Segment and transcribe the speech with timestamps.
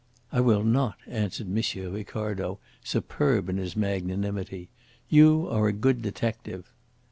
[0.31, 1.93] "I will not," answered M.
[1.93, 4.67] Ricardo, superb in his magnanimity.
[5.09, 6.71] "You are a good detective."